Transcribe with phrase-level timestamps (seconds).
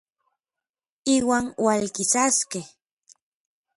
[1.15, 2.65] Iuan ualkisaskej.